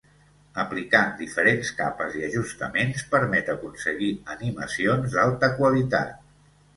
[0.61, 6.17] Aplicant diferents capes i ajustaments permet aconseguir animacions d'alta qualitat.